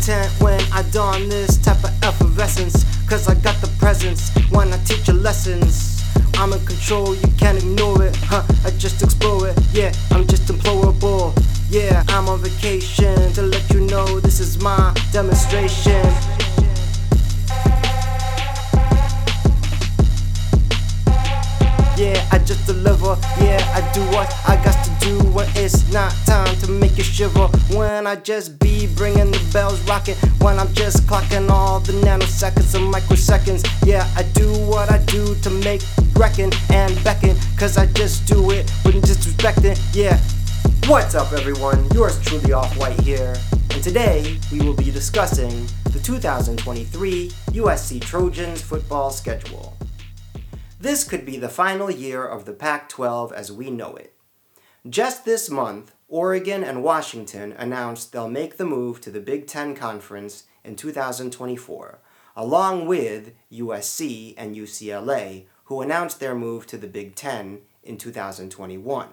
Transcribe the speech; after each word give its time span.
content 0.00 0.32
when 0.40 0.60
I 0.72 0.82
don 0.92 1.28
this 1.28 1.58
type 1.58 1.82
of 1.84 1.90
effervescence. 2.02 2.84
Cause 3.08 3.28
I 3.28 3.34
got 3.34 3.60
the 3.60 3.68
presence 3.78 4.30
when 4.50 4.72
I 4.72 4.78
teach 4.84 5.08
you 5.08 5.14
lessons. 5.14 6.02
I'm 6.34 6.52
in 6.52 6.64
control, 6.64 7.14
you 7.14 7.28
can't 7.38 7.58
ignore 7.58 8.04
it, 8.04 8.16
huh? 8.16 8.42
I 8.64 8.70
just 8.78 9.02
explore 9.02 9.48
it, 9.48 9.58
yeah, 9.72 9.92
I'm 10.10 10.26
just 10.26 10.48
implorable. 10.48 11.34
Yeah, 11.68 12.02
I'm 12.08 12.28
on 12.28 12.40
vacation 12.40 13.32
to 13.34 13.42
let 13.42 13.68
you 13.70 13.80
know 13.80 14.20
this 14.20 14.40
is 14.40 14.62
my 14.62 14.94
demonstration. 15.12 16.02
Yeah, 22.00 22.26
I 22.32 22.38
just 22.38 22.66
deliver. 22.66 23.18
Yeah, 23.38 23.60
I 23.76 23.82
do 23.92 24.00
what 24.16 24.34
I 24.48 24.56
shiver. 27.20 27.48
When 27.76 28.06
I 28.06 28.16
just 28.16 28.58
be 28.58 28.88
bringing 28.96 29.30
the 29.30 29.50
bells 29.52 29.78
rocking. 29.86 30.16
When 30.40 30.58
I'm 30.58 30.72
just 30.72 31.06
clocking 31.06 31.50
all 31.50 31.78
the 31.80 31.92
nanoseconds 31.92 32.74
and 32.74 32.92
microseconds. 32.92 33.62
Yeah, 33.84 34.08
I 34.16 34.22
do 34.32 34.48
what 34.66 34.90
I 34.90 34.98
do 35.04 35.34
to 35.34 35.50
make 35.50 35.82
reckon 36.16 36.50
and 36.72 36.92
beckon. 37.04 37.36
Cause 37.58 37.76
I 37.76 37.86
just 37.92 38.26
do 38.26 38.50
it 38.52 38.72
with 38.84 38.94
disrespecting. 39.04 39.76
Yeah. 39.94 40.18
What's 40.88 41.14
up, 41.14 41.32
everyone? 41.32 41.86
Yours 41.92 42.18
truly, 42.22 42.52
Offwhyte 42.52 43.00
here. 43.02 43.36
And 43.72 43.82
today 43.84 44.38
we 44.50 44.60
will 44.60 44.74
be 44.74 44.90
discussing 44.90 45.66
the 45.92 46.00
2023 46.02 47.28
USC 47.52 48.00
Trojans 48.00 48.62
football 48.62 49.10
schedule. 49.10 49.76
This 50.80 51.04
could 51.04 51.26
be 51.26 51.36
the 51.36 51.50
final 51.50 51.90
year 51.90 52.24
of 52.24 52.46
the 52.46 52.54
Pac 52.54 52.88
12 52.88 53.34
as 53.34 53.52
we 53.52 53.70
know 53.70 53.94
it. 53.96 54.14
Just 54.88 55.26
this 55.26 55.50
month, 55.50 55.92
Oregon 56.10 56.64
and 56.64 56.82
Washington 56.82 57.54
announced 57.56 58.10
they'll 58.10 58.28
make 58.28 58.56
the 58.56 58.64
move 58.64 59.00
to 59.02 59.12
the 59.12 59.20
Big 59.20 59.46
Ten 59.46 59.76
Conference 59.76 60.42
in 60.64 60.74
2024, 60.74 62.00
along 62.34 62.86
with 62.86 63.32
USC 63.52 64.34
and 64.36 64.56
UCLA, 64.56 65.44
who 65.66 65.80
announced 65.80 66.18
their 66.18 66.34
move 66.34 66.66
to 66.66 66.76
the 66.76 66.88
Big 66.88 67.14
Ten 67.14 67.60
in 67.84 67.96
2021. 67.96 69.08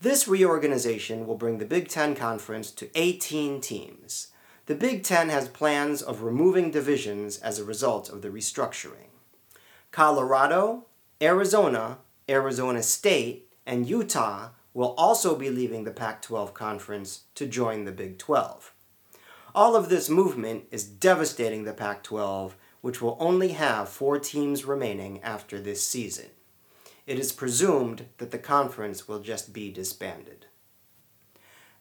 This 0.00 0.26
reorganization 0.26 1.28
will 1.28 1.36
bring 1.36 1.58
the 1.58 1.64
Big 1.64 1.86
Ten 1.86 2.16
Conference 2.16 2.72
to 2.72 2.90
18 2.96 3.60
teams. 3.60 4.32
The 4.66 4.74
Big 4.74 5.04
Ten 5.04 5.28
has 5.28 5.48
plans 5.48 6.02
of 6.02 6.22
removing 6.22 6.72
divisions 6.72 7.38
as 7.38 7.60
a 7.60 7.64
result 7.64 8.10
of 8.10 8.20
the 8.20 8.30
restructuring. 8.30 9.10
Colorado, 9.92 10.86
Arizona, 11.22 11.98
Arizona 12.28 12.82
State, 12.82 13.48
and 13.64 13.88
Utah 13.88 14.48
will 14.74 14.94
also 14.98 15.36
be 15.36 15.48
leaving 15.48 15.84
the 15.84 15.90
Pac 15.90 16.20
12 16.20 16.52
conference 16.52 17.22
to 17.36 17.46
join 17.46 17.84
the 17.84 17.92
Big 17.92 18.18
12. 18.18 18.74
All 19.54 19.76
of 19.76 19.88
this 19.88 20.10
movement 20.10 20.64
is 20.72 20.84
devastating 20.84 21.62
the 21.62 21.72
Pac 21.72 22.02
12, 22.02 22.56
which 22.80 23.00
will 23.00 23.16
only 23.20 23.50
have 23.52 23.88
four 23.88 24.18
teams 24.18 24.64
remaining 24.64 25.22
after 25.22 25.60
this 25.60 25.86
season. 25.86 26.26
It 27.06 27.18
is 27.18 27.32
presumed 27.32 28.06
that 28.18 28.32
the 28.32 28.38
conference 28.38 29.06
will 29.06 29.20
just 29.20 29.52
be 29.52 29.70
disbanded. 29.70 30.46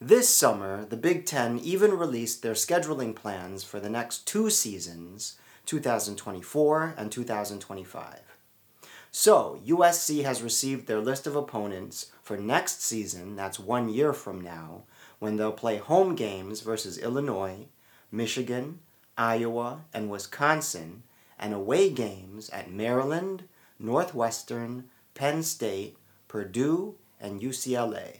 This 0.00 0.28
summer, 0.28 0.84
the 0.84 0.96
Big 0.96 1.26
Ten 1.26 1.58
even 1.58 1.92
released 1.92 2.42
their 2.42 2.54
scheduling 2.54 3.14
plans 3.14 3.62
for 3.62 3.78
the 3.78 3.90
next 3.90 4.26
two 4.26 4.50
seasons 4.50 5.38
2024 5.66 6.94
and 6.96 7.12
2025. 7.12 8.39
So, 9.12 9.60
USC 9.66 10.22
has 10.22 10.40
received 10.40 10.86
their 10.86 11.00
list 11.00 11.26
of 11.26 11.34
opponents 11.34 12.12
for 12.22 12.36
next 12.36 12.82
season, 12.82 13.34
that's 13.34 13.58
one 13.58 13.88
year 13.88 14.12
from 14.12 14.40
now, 14.40 14.84
when 15.18 15.36
they'll 15.36 15.50
play 15.50 15.78
home 15.78 16.14
games 16.14 16.60
versus 16.60 16.96
Illinois, 16.96 17.66
Michigan, 18.12 18.78
Iowa, 19.18 19.84
and 19.92 20.10
Wisconsin, 20.10 21.02
and 21.40 21.52
away 21.52 21.90
games 21.90 22.50
at 22.50 22.70
Maryland, 22.70 23.44
Northwestern, 23.80 24.84
Penn 25.14 25.42
State, 25.42 25.96
Purdue, 26.28 26.94
and 27.20 27.40
UCLA. 27.40 28.18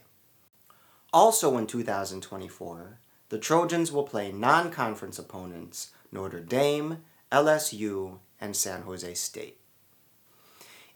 Also 1.12 1.56
in 1.56 1.66
2024, 1.68 2.98
the 3.28 3.38
Trojans 3.38 3.92
will 3.92 4.02
play 4.02 4.32
non 4.32 4.70
conference 4.72 5.18
opponents 5.18 5.92
Notre 6.10 6.40
Dame, 6.40 6.98
LSU, 7.30 8.18
and 8.40 8.56
San 8.56 8.82
Jose 8.82 9.14
State. 9.14 9.58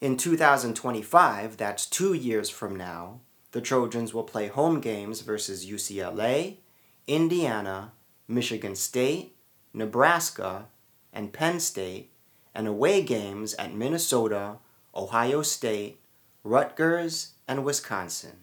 In 0.05 0.19
2025, 0.19 1.57
that's 1.57 1.87
two 1.87 2.13
years 2.13 2.51
from 2.51 2.77
now, 2.77 3.21
the 3.53 3.63
Trojans 3.63 4.13
will 4.13 4.23
play 4.23 4.49
home 4.49 4.83
games 4.83 5.23
versus 5.23 5.65
UCLA, 5.65 6.59
Indiana, 7.07 7.93
Michigan 8.29 8.77
State, 8.77 9.35
Nebraska, 9.73 10.67
and 11.11 11.33
Penn 11.33 11.59
State, 11.59 12.11
and 12.55 12.69
away 12.69 13.01
games 13.01 13.55
at 13.55 13.73
Minnesota, 13.73 14.59
Ohio 14.95 15.41
State, 15.41 16.01
Rutgers, 16.43 17.37
and 17.49 17.65
Wisconsin. 17.65 18.41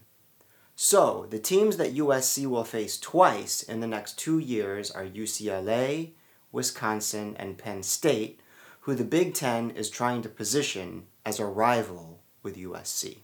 So, 0.74 1.28
the 1.30 1.38
teams 1.38 1.76
that 1.76 1.94
USC 1.94 2.44
will 2.44 2.64
face 2.64 2.98
twice 2.98 3.62
in 3.62 3.78
the 3.78 3.86
next 3.86 4.18
two 4.18 4.40
years 4.40 4.90
are 4.90 5.04
UCLA, 5.04 6.10
Wisconsin, 6.50 7.36
and 7.38 7.56
Penn 7.56 7.84
State, 7.84 8.40
who 8.80 8.96
the 8.96 9.04
Big 9.04 9.32
Ten 9.32 9.70
is 9.70 9.88
trying 9.88 10.22
to 10.22 10.28
position 10.28 11.04
as 11.24 11.38
a 11.38 11.46
rival 11.46 12.20
with 12.42 12.56
USC. 12.56 13.18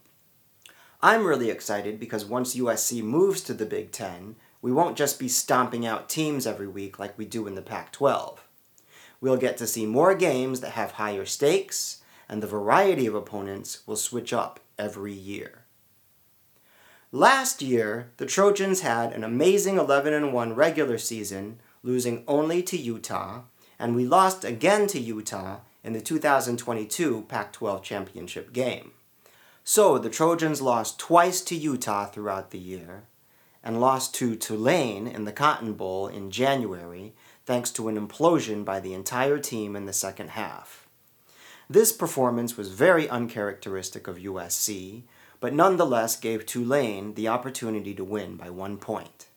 I'm 1.01 1.25
really 1.25 1.49
excited 1.49 1.99
because 1.99 2.25
once 2.25 2.55
USC 2.55 3.01
moves 3.01 3.41
to 3.41 3.53
the 3.53 3.65
Big 3.65 3.91
Ten, 3.91 4.35
we 4.61 4.71
won't 4.71 4.97
just 4.97 5.17
be 5.19 5.29
stomping 5.29 5.85
out 5.85 6.09
teams 6.09 6.45
every 6.45 6.67
week 6.67 6.99
like 6.99 7.17
we 7.17 7.25
do 7.25 7.47
in 7.47 7.55
the 7.55 7.61
Pac 7.61 7.91
12. 7.93 8.43
We'll 9.21 9.37
get 9.37 9.57
to 9.57 9.67
see 9.67 9.85
more 9.85 10.15
games 10.15 10.59
that 10.61 10.71
have 10.71 10.91
higher 10.91 11.25
stakes, 11.25 12.01
and 12.27 12.43
the 12.43 12.47
variety 12.47 13.05
of 13.05 13.15
opponents 13.15 13.85
will 13.87 13.95
switch 13.95 14.33
up 14.33 14.59
every 14.77 15.13
year. 15.13 15.63
Last 17.11 17.61
year, 17.61 18.11
the 18.17 18.25
Trojans 18.25 18.81
had 18.81 19.13
an 19.13 19.23
amazing 19.23 19.77
11 19.77 20.31
1 20.31 20.53
regular 20.53 20.97
season 20.97 21.59
losing 21.81 22.23
only 22.27 22.61
to 22.63 22.77
Utah, 22.77 23.41
and 23.79 23.95
we 23.95 24.05
lost 24.05 24.43
again 24.43 24.85
to 24.87 24.99
Utah 24.99 25.59
in 25.83 25.93
the 25.93 26.01
2022 26.01 27.25
Pac 27.27 27.53
12 27.53 27.83
championship 27.83 28.53
game. 28.53 28.91
So 29.63 29.97
the 29.97 30.09
Trojans 30.09 30.61
lost 30.61 30.99
twice 30.99 31.41
to 31.41 31.55
Utah 31.55 32.05
throughout 32.05 32.51
the 32.51 32.57
year, 32.57 33.03
and 33.63 33.81
lost 33.81 34.15
to 34.15 34.35
Tulane 34.35 35.07
in 35.07 35.25
the 35.25 35.31
Cotton 35.31 35.73
Bowl 35.73 36.07
in 36.07 36.31
January 36.31 37.13
thanks 37.45 37.71
to 37.71 37.87
an 37.87 37.97
implosion 37.97 38.63
by 38.63 38.79
the 38.79 38.93
entire 38.93 39.37
team 39.37 39.75
in 39.75 39.85
the 39.85 39.93
second 39.93 40.31
half. 40.31 40.87
This 41.69 41.91
performance 41.91 42.57
was 42.57 42.69
very 42.69 43.07
uncharacteristic 43.09 44.07
of 44.07 44.17
USC, 44.17 45.03
but 45.39 45.53
nonetheless 45.53 46.15
gave 46.15 46.45
Tulane 46.45 47.13
the 47.13 47.27
opportunity 47.27 47.93
to 47.93 48.03
win 48.03 48.35
by 48.35 48.49
one 48.49 48.77
point. 48.77 49.27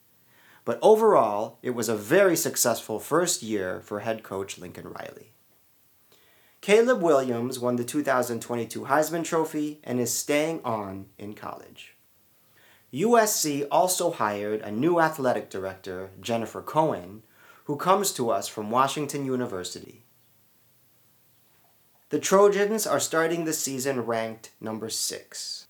But 0.65 0.79
overall, 0.81 1.59
it 1.63 1.71
was 1.71 1.89
a 1.89 1.97
very 1.97 2.37
successful 2.37 2.99
first 2.99 3.43
year 3.43 3.81
for 3.81 4.01
head 4.01 4.23
coach 4.23 4.59
Lincoln 4.59 4.89
Riley. 4.89 5.32
Caleb 6.63 7.03
Williams 7.03 7.59
won 7.59 7.75
the 7.75 7.83
2022 7.83 8.83
Heisman 8.83 9.25
Trophy 9.25 9.81
and 9.83 9.99
is 9.99 10.17
staying 10.17 10.61
on 10.65 11.07
in 11.19 11.35
college. 11.35 11.97
USC 12.95 13.67
also 13.69 14.13
hired 14.13 14.61
a 14.61 14.71
new 14.71 15.01
athletic 15.01 15.51
director, 15.51 16.11
Jennifer 16.21 16.63
Cohen, 16.63 17.25
who 17.65 17.75
comes 17.75 18.13
to 18.13 18.31
us 18.31 18.47
from 18.47 18.71
Washington 18.71 19.27
University. 19.27 20.05
The 22.11 22.21
Trojans 22.21 22.87
are 22.87 23.01
starting 23.01 23.45
the 23.45 23.53
season 23.53 24.03
ranked 24.03 24.53
number 24.61 24.89
six. 24.89 25.67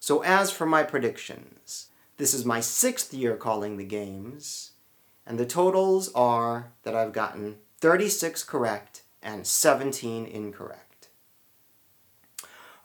So, 0.00 0.24
as 0.24 0.50
for 0.50 0.66
my 0.66 0.82
predictions, 0.82 1.90
this 2.16 2.34
is 2.34 2.44
my 2.44 2.58
sixth 2.58 3.14
year 3.14 3.36
calling 3.36 3.76
the 3.76 3.84
games, 3.84 4.72
and 5.24 5.38
the 5.38 5.46
totals 5.46 6.12
are 6.14 6.72
that 6.82 6.96
I've 6.96 7.12
gotten 7.12 7.58
36 7.80 8.42
correct 8.42 8.93
and 9.24 9.46
17 9.46 10.26
incorrect. 10.26 11.08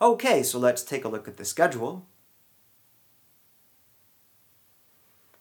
Okay, 0.00 0.42
so 0.42 0.58
let's 0.58 0.82
take 0.82 1.04
a 1.04 1.08
look 1.08 1.28
at 1.28 1.36
the 1.36 1.44
schedule. 1.44 2.06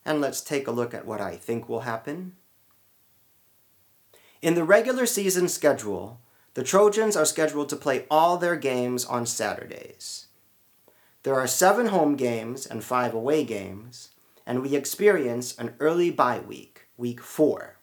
And 0.06 0.20
let's 0.20 0.42
take 0.42 0.68
a 0.68 0.72
look 0.72 0.94
at 0.94 1.06
what 1.06 1.22
I 1.22 1.36
think 1.36 1.70
will 1.70 1.82
happen. 1.82 2.34
In 4.42 4.56
the 4.56 4.64
regular 4.64 5.06
season 5.06 5.48
schedule, 5.48 6.20
the 6.54 6.64
Trojans 6.64 7.16
are 7.16 7.26
scheduled 7.26 7.70
to 7.70 7.76
play 7.76 8.06
all 8.12 8.38
their 8.38 8.56
games 8.56 9.06
on 9.06 9.26
Saturdays. 9.26 10.28
There 11.24 11.36
are 11.36 11.48
seven 11.48 11.88
home 11.88 12.16
games 12.16 12.66
and 12.66 12.84
five 12.84 13.14
away 13.14 13.44
games, 13.44 14.10
and 14.46 14.62
we 14.62 14.76
experience 14.76 15.58
an 15.58 15.76
early 15.80 16.12
bye 16.12 16.40
week, 16.40 16.88
week 16.98 17.22
four. 17.22 17.79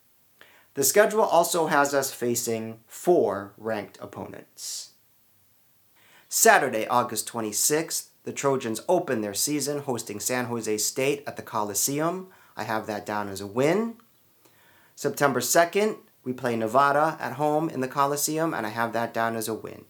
The 0.77 0.85
schedule 0.85 1.23
also 1.23 1.69
has 1.69 1.95
us 1.95 2.13
facing 2.13 2.81
four 2.87 3.55
ranked 3.57 3.97
opponents. 3.99 4.91
Saturday, 6.29 6.87
August 6.87 7.27
26th, 7.27 8.09
the 8.25 8.33
Trojans 8.33 8.83
open 8.87 9.23
their 9.23 9.33
season 9.33 9.79
hosting 9.79 10.21
San 10.21 10.45
Jose 10.45 10.77
State 10.77 11.25
at 11.27 11.37
the 11.37 11.43
Coliseum. 11.43 12.29
I 12.59 12.65
have 12.65 12.87
that 12.89 13.07
down 13.07 13.31
as 13.31 13.41
a 13.41 13.47
win. 13.47 13.95
September 14.95 15.41
2nd, 15.41 15.97
we 16.25 16.35
play 16.35 16.57
Nevada 16.57 17.17
at 17.21 17.35
home 17.35 17.71
in 17.71 17.81
the 17.81 17.89
Coliseum, 17.89 18.53
and 18.53 18.67
I 18.67 18.71
have 18.71 18.93
that 18.93 19.15
down 19.15 19.35
as 19.35 19.49
a 19.49 19.55
win. 19.55 19.87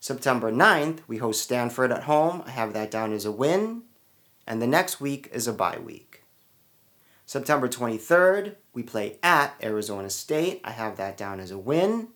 September 0.00 0.52
9th, 0.52 0.98
we 1.08 1.16
host 1.16 1.42
Stanford 1.42 1.92
at 1.92 2.02
home. 2.02 2.42
I 2.44 2.50
have 2.50 2.74
that 2.74 2.90
down 2.90 3.14
as 3.14 3.24
a 3.24 3.32
win. 3.32 3.84
And 4.46 4.60
the 4.60 4.66
next 4.66 5.00
week 5.00 5.30
is 5.32 5.48
a 5.48 5.52
bye 5.54 5.78
week. 5.82 6.07
September 7.28 7.68
23rd, 7.68 8.54
we 8.72 8.82
play 8.82 9.18
at 9.22 9.54
Arizona 9.62 10.08
State. 10.08 10.62
I 10.64 10.70
have 10.70 10.96
that 10.96 11.14
down 11.18 11.40
as 11.40 11.50
a 11.50 11.58
win. 11.58 12.08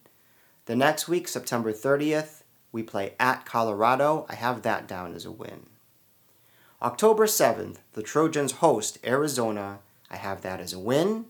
The 0.65 0.75
next 0.75 1.07
week, 1.07 1.29
September 1.29 1.71
30th, 1.71 2.45
we 2.73 2.83
play 2.83 3.13
at 3.21 3.45
Colorado. 3.45 4.25
I 4.31 4.37
have 4.37 4.63
that 4.63 4.89
down 4.89 5.13
as 5.13 5.27
a 5.27 5.31
win. 5.31 5.67
October 6.81 7.27
7th, 7.27 7.77
the 7.93 8.03
Trojans 8.03 8.53
host 8.53 8.97
Arizona. 9.05 9.81
I 10.11 10.17
have 10.17 10.41
that 10.41 10.61
as 10.61 10.73
a 10.73 10.79
win. 10.79 11.27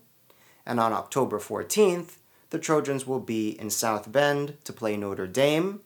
And 0.65 0.79
on 0.79 0.93
October 0.93 1.41
14th, 1.41 2.19
the 2.51 2.61
Trojans 2.61 3.05
will 3.05 3.19
be 3.19 3.59
in 3.59 3.69
South 3.69 4.13
Bend 4.13 4.59
to 4.63 4.73
play 4.73 4.97
Notre 4.97 5.27
Dame, 5.27 5.81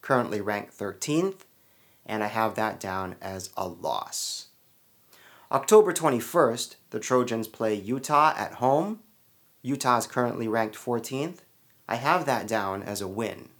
currently 0.00 0.40
ranked 0.40 0.78
13th, 0.78 1.40
and 2.06 2.24
I 2.24 2.28
have 2.28 2.54
that 2.54 2.80
down 2.80 3.16
as 3.20 3.50
a 3.58 3.68
loss. 3.68 4.46
October 5.52 5.92
21st, 5.92 6.76
the 6.88 6.98
Trojans 6.98 7.46
play 7.46 7.74
Utah 7.74 8.32
at 8.38 8.54
home. 8.54 9.00
Utah 9.60 9.98
is 9.98 10.06
currently 10.06 10.48
ranked 10.48 10.76
14th. 10.76 11.40
I 11.86 11.96
have 11.96 12.24
that 12.24 12.48
down 12.48 12.82
as 12.82 13.02
a 13.02 13.06
win. 13.06 13.50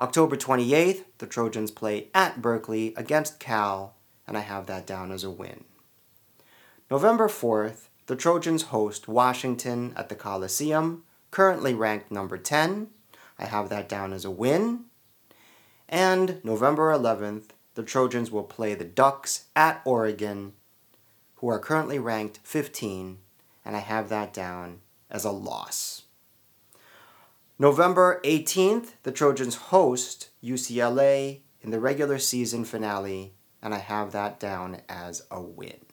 October 0.00 0.34
28th, 0.34 1.04
the 1.18 1.26
Trojans 1.26 1.70
play 1.70 2.08
at 2.14 2.40
Berkeley 2.40 2.94
against 2.96 3.38
Cal, 3.38 3.96
and 4.26 4.34
I 4.34 4.40
have 4.40 4.64
that 4.64 4.86
down 4.86 5.12
as 5.12 5.24
a 5.24 5.30
win. 5.30 5.64
November 6.90 7.28
4th, 7.28 7.88
the 8.06 8.16
Trojans 8.16 8.62
host 8.62 9.08
Washington 9.08 9.92
at 9.94 10.08
the 10.08 10.14
Coliseum, 10.14 11.02
currently 11.30 11.74
ranked 11.74 12.10
number 12.10 12.38
10. 12.38 12.86
I 13.38 13.44
have 13.44 13.68
that 13.68 13.90
down 13.90 14.14
as 14.14 14.24
a 14.24 14.30
win. 14.30 14.86
And 15.86 16.42
November 16.42 16.90
11th, 16.94 17.50
the 17.76 17.82
Trojans 17.82 18.30
will 18.30 18.42
play 18.42 18.74
the 18.74 18.84
Ducks 18.84 19.44
at 19.54 19.82
Oregon, 19.84 20.54
who 21.36 21.48
are 21.48 21.58
currently 21.58 21.98
ranked 21.98 22.40
15, 22.42 23.18
and 23.66 23.76
I 23.76 23.80
have 23.80 24.08
that 24.08 24.32
down 24.32 24.80
as 25.10 25.26
a 25.26 25.30
loss. 25.30 26.04
November 27.58 28.18
18th, 28.24 28.92
the 29.02 29.12
Trojans 29.12 29.56
host 29.56 30.30
UCLA 30.42 31.40
in 31.60 31.70
the 31.70 31.78
regular 31.78 32.18
season 32.18 32.64
finale, 32.64 33.34
and 33.62 33.74
I 33.74 33.78
have 33.78 34.10
that 34.12 34.40
down 34.40 34.80
as 34.88 35.26
a 35.30 35.42
win. 35.42 35.84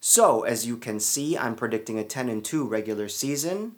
So, 0.00 0.42
as 0.42 0.66
you 0.66 0.76
can 0.76 0.98
see, 0.98 1.38
I'm 1.38 1.54
predicting 1.54 1.96
a 1.96 2.04
10 2.04 2.28
and 2.28 2.44
2 2.44 2.64
regular 2.66 3.08
season, 3.08 3.76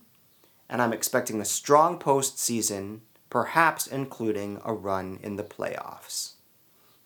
and 0.70 0.80
I'm 0.80 0.94
expecting 0.94 1.38
a 1.38 1.44
strong 1.44 1.98
postseason, 1.98 3.00
perhaps 3.28 3.86
including 3.86 4.58
a 4.64 4.72
run 4.72 5.18
in 5.22 5.36
the 5.36 5.44
playoffs. 5.44 6.36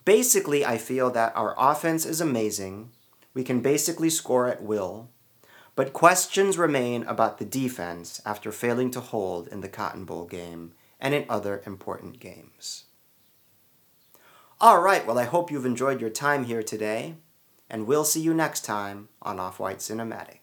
Basically, 0.05 0.65
I 0.65 0.77
feel 0.77 1.09
that 1.11 1.35
our 1.35 1.55
offense 1.57 2.05
is 2.05 2.19
amazing. 2.19 2.91
We 3.33 3.43
can 3.43 3.61
basically 3.61 4.09
score 4.09 4.47
at 4.47 4.61
will, 4.61 5.09
but 5.75 5.93
questions 5.93 6.57
remain 6.57 7.03
about 7.03 7.37
the 7.37 7.45
defense 7.45 8.21
after 8.25 8.51
failing 8.51 8.91
to 8.91 8.99
hold 8.99 9.47
in 9.47 9.61
the 9.61 9.69
Cotton 9.69 10.05
Bowl 10.05 10.25
game 10.25 10.73
and 10.99 11.13
in 11.13 11.25
other 11.29 11.63
important 11.65 12.19
games. 12.19 12.85
All 14.61 14.81
right, 14.81 15.05
well, 15.05 15.19
I 15.19 15.23
hope 15.25 15.51
you've 15.51 15.65
enjoyed 15.65 15.99
your 15.99 16.09
time 16.09 16.45
here 16.45 16.63
today 16.63 17.15
and 17.69 17.87
we'll 17.87 18.05
see 18.05 18.21
you 18.21 18.33
next 18.33 18.63
time 18.63 19.09
on 19.21 19.37
Offwhyte 19.37 19.77
Cinematic. 19.77 20.42